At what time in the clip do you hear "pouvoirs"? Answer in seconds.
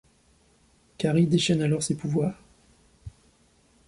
1.95-2.33